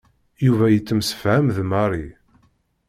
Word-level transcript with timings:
Yuba 0.45 0.65
yettemsefham 0.69 1.45
d 1.55 1.57
Mary. 1.71 2.07